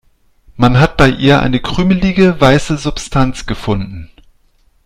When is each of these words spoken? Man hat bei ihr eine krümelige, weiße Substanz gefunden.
Man 0.55 0.79
hat 0.79 0.97
bei 0.97 1.09
ihr 1.11 1.41
eine 1.43 1.59
krümelige, 1.59 2.41
weiße 2.41 2.75
Substanz 2.79 3.45
gefunden. 3.45 4.09